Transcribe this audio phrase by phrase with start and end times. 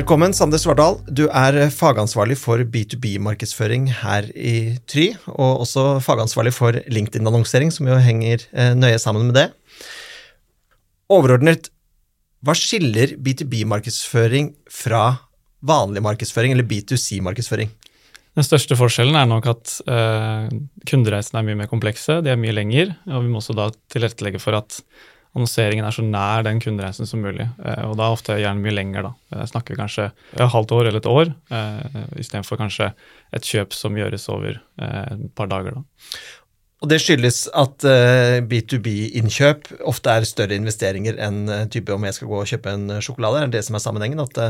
[0.00, 0.94] Velkommen, Sander Svardal.
[1.12, 7.98] Du er fagansvarlig for B2B-markedsføring her i Try, og også fagansvarlig for LinkedIn-annonsering, som jo
[8.00, 9.44] henger eh, nøye sammen med det.
[11.12, 11.68] Overordnet,
[12.40, 15.04] hva skiller B2B-markedsføring fra
[15.68, 17.68] vanlig markedsføring, eller B2C-markedsføring?
[18.40, 20.48] Den største forskjellen er nok at eh,
[20.88, 24.40] kundereisene er mye mer komplekse, de er mye lengre, og vi må også da tilrettelegge
[24.40, 24.80] for at
[25.36, 27.46] annonseringen er så nær den kundereisen som mulig.
[27.62, 29.38] Eh, og da er ofte gjerne mye lenger, da.
[29.38, 32.90] Jeg snakker kanskje et halvt år eller et år, eh, istedenfor kanskje
[33.36, 36.20] et kjøp som gjøres over eh, et par dager, da.
[36.80, 37.84] Og det skyldes at
[38.48, 43.42] B2B-innkjøp ofte er større investeringer enn type om jeg skal gå og kjøpe en sjokolade.
[43.42, 44.22] Er det det som er sammenhengen?
[44.24, 44.40] At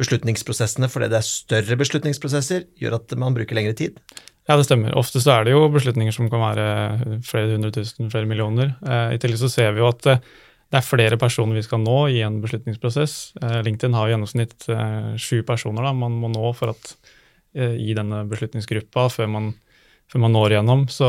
[0.00, 4.00] beslutningsprosessene, fordi det er større beslutningsprosesser, gjør at man bruker lengre tid?
[4.46, 4.94] Ja, det stemmer.
[4.94, 6.66] Ofte så er det jo beslutninger som kan være
[7.26, 8.76] flere hundre tusen, flere millioner.
[8.86, 10.20] Eh, I tillegg så ser vi jo at eh,
[10.70, 13.16] det er flere personer vi skal nå i en beslutningsprosess.
[13.42, 14.68] Eh, LinkedIn har i gjennomsnitt
[15.22, 16.94] sju personer da, man må nå for at,
[17.56, 19.46] i denne beslutningsgruppa før man,
[20.12, 20.86] før man når igjennom.
[20.92, 21.08] Så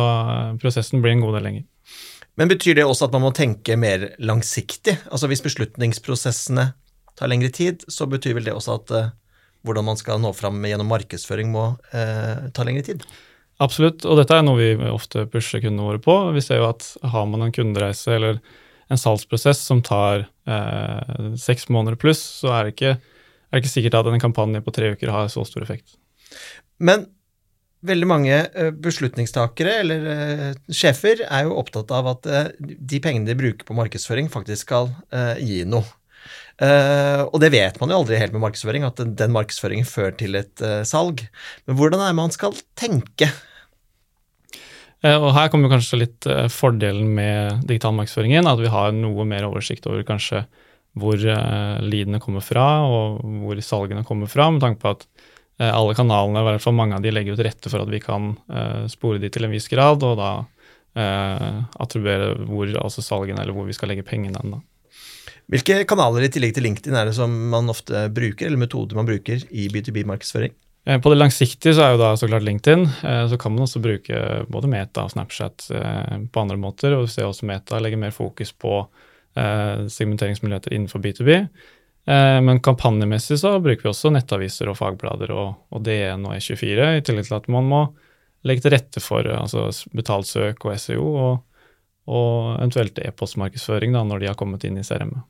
[0.62, 1.66] prosessen blir en god del lenger.
[2.40, 4.96] Men betyr det også at man må tenke mer langsiktig?
[5.12, 6.70] Altså Hvis beslutningsprosessene
[7.20, 8.96] tar lengre tid, så betyr vel det også at
[9.68, 13.04] hvordan man skal nå fram gjennom markedsføring må eh, ta lengre tid?
[13.64, 16.16] Absolutt, og dette er noe vi ofte pusher kundene våre på.
[16.36, 18.42] Vi ser jo at har man en kundereise eller
[18.88, 23.74] en salgsprosess som tar eh, seks måneder pluss, så er det, ikke, er det ikke
[23.74, 25.98] sikkert at en kampanje på tre uker har så stor effekt.
[26.78, 27.08] Men
[27.88, 33.28] veldig mange eh, beslutningstakere eller eh, sjefer er jo opptatt av at eh, de pengene
[33.28, 35.86] de bruker på markedsføring, faktisk skal uh, gi noe.
[36.58, 40.38] Uh, og det vet man jo aldri helt med markedsføring, at den, markedsføringen fører til
[40.40, 41.22] et uh, salg.
[41.68, 43.30] Men hvordan er det man skal tenke?
[45.06, 49.46] Uh, og Her kommer kanskje litt fordelen med digital markedsføringen, at vi har noe mer
[49.50, 50.48] oversikt over kanskje
[50.98, 55.04] hvor leadene kommer fra, og hvor salgene kommer fra, med tanke på at
[55.62, 58.00] alle kanalene, i hvert fall mange av de, legger jo til rette for at vi
[58.02, 58.32] kan
[58.90, 60.32] spore de til en viss grad, og da
[61.78, 64.42] attribuere hvor altså salgene, eller hvor vi skal legge pengene.
[64.42, 64.58] Da.
[65.48, 69.08] Hvilke kanaler i tillegg til LinkedIn er det som man ofte bruker, eller metoder man
[69.08, 70.56] bruker i B2B-markedsføring?
[70.88, 72.84] Eh, på det langsiktige så er jo da så klart LinkedIn.
[73.04, 74.22] Eh, så kan man også bruke
[74.52, 76.96] både Meta og Snapchat eh, på andre måter.
[76.96, 78.86] Og vi ser også Meta legger mer fokus på
[79.38, 81.36] segmenteringsmuligheter innenfor B2B.
[82.10, 87.04] Men kampanjemessig så bruker vi også nettaviser og fagblader og, og DN og E24, i
[87.06, 87.84] tillegg til at man må
[88.50, 91.57] legge til rette for altså betalt søk og SEO, og,
[92.08, 95.26] og eventuelt e-postmarkedsføring da, når de har kommet inn i CRM-et.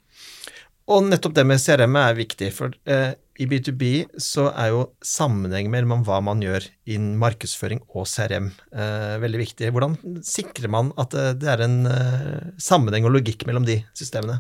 [0.88, 3.12] Og nettopp det med CRM er viktig, for eh,
[3.44, 3.90] i B2B
[4.24, 9.72] så er jo sammenheng mellom hva man gjør innen markedsføring og CRM eh, veldig viktig.
[9.76, 14.40] Hvordan sikrer man at eh, det er en eh, sammenheng og logikk mellom de systemene?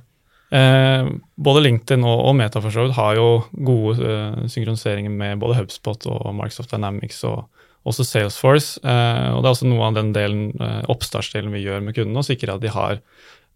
[0.55, 2.63] Eh, både LinkedIn og, og Meta
[2.95, 7.43] har jo gode uh, synkroniseringer med både HubSpot og Microsoft Dynamics og
[7.87, 8.81] også Salesforce.
[8.83, 12.23] Uh, og det er også noe av den delen, uh, oppstartsdelen vi gjør med kundene,
[12.23, 13.01] å sikre at de har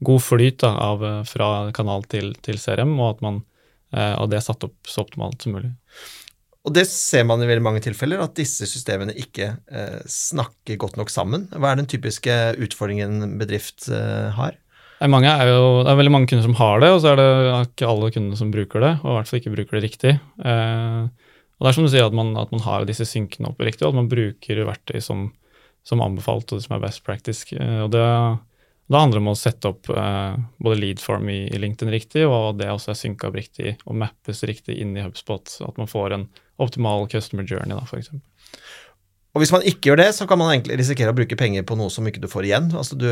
[0.02, 3.44] god flyt da, av, eh, fra kanal til, til, CRM, og at man,
[3.94, 5.72] eh, og det er satt opp så optimalt som mulig.
[6.62, 10.98] Og det ser man i veldig mange tilfeller, at disse systemene ikke eh, snakker godt
[11.00, 11.48] nok sammen.
[11.54, 14.58] Hva er den typiske utfordringen en bedrift eh, har?
[15.02, 17.18] Det er, er jo, det er, veldig mange kunder som har det, og så er
[17.18, 17.30] det
[17.72, 20.14] ikke alle kundene som bruker det, og i hvert fall ikke bruker det riktig.
[20.46, 21.31] Eh,
[21.62, 23.86] og det er som du sier, at man, at man har disse synkene opp riktig,
[23.86, 25.28] og at man bruker verktøy som,
[25.86, 27.46] som anbefalt, og det som er best practice.
[27.54, 28.02] Eh, og det,
[28.90, 32.72] det handler om å sette opp eh, både leadform i, i, LinkedIn riktig, og det
[32.74, 35.54] også er synka opp riktig og mappes riktig inn i HubSpot.
[35.68, 36.26] At man får en
[36.66, 38.10] optimal customer journey, da, f.eks.
[39.32, 41.78] Og hvis man ikke gjør det, så kan man egentlig risikere å bruke penger på
[41.78, 42.74] noe som ikke du får igjen.
[42.74, 43.08] Altså du,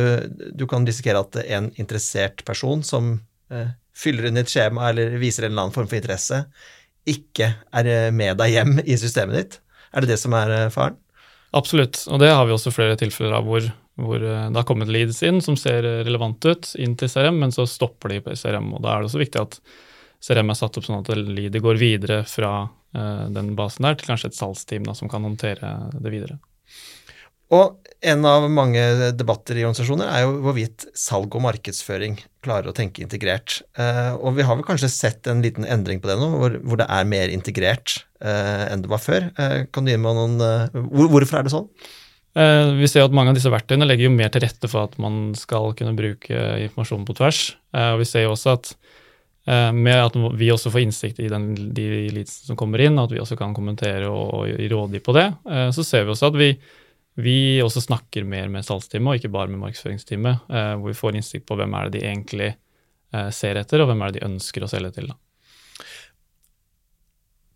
[0.58, 3.14] du kan risikere at en interessert person som
[3.54, 6.42] eh, fyller inn et skjema eller viser en eller annen form for interesse,
[7.08, 9.60] ikke er eh, med deg hjem i systemet ditt.
[9.94, 10.98] Er det det som er faren?
[11.56, 14.88] Absolutt, og det har vi også flere tilfeller av hvor hvor eh, det har kommet
[14.88, 18.70] leads inn som ser relevant ut, inn til CRM, men så stopper de på CRM.
[18.78, 19.58] og Da er det også viktig at
[20.24, 24.32] CRM er satt opp sånn at leadet går videre fra den basen der til kanskje
[24.32, 25.68] et salgsteam da, som kan håndtere
[26.00, 26.40] det videre.
[27.56, 28.82] Og en av mange
[29.18, 33.58] debatter i organisasjoner er jo hvorvidt salg og markedsføring klarer å tenke integrert.
[33.76, 36.80] Uh, og vi har vel kanskje sett en liten endring på det nå, hvor, hvor
[36.80, 39.32] det er mer integrert uh, enn det var før.
[39.74, 41.68] kan du gi meg noen hvor, Hvorfor er det sånn?
[42.38, 44.98] Eh, vi ser at Mange av disse verktøyene legger jo mer til rette for at
[45.02, 47.42] man skal kunne bruke informasjon på tvers.
[47.74, 48.74] Eh, og Vi ser jo også at
[49.50, 53.12] eh, med at vi også får innsikt i den, de leadsene som kommer inn, at
[53.12, 55.32] vi også kan kommentere og, og rådgi på det,
[55.74, 56.52] så ser vi også at vi,
[57.20, 61.48] vi også snakker mer med salgsteamet, og ikke bare med markedsføringsteamet, hvor vi får innsikt
[61.50, 62.52] på hvem er det de egentlig
[63.36, 65.10] ser etter, og hvem er det de ønsker å selge til.
[65.10, 65.18] da.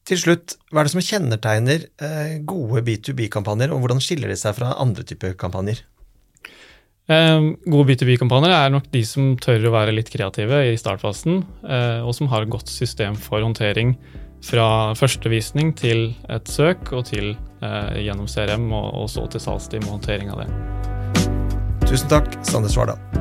[0.04, 4.58] Til slutt, hva er det som kjennetegner eh, gode B2B-kampanjer, og hvordan skiller de seg
[4.58, 5.80] fra andre typer kampanjer?
[7.08, 12.02] Eh, gode B2B-kampanjer er nok de som tør å være litt kreative i startfasen, eh,
[12.04, 13.96] og som har et godt system for håndtering
[14.44, 14.68] fra
[15.00, 19.88] første visning til et søk og til eh, gjennom CRM, og, og så til salgsteam
[19.88, 20.50] og håndtering av det.
[21.88, 23.13] Tusen takk, Sander Svardal.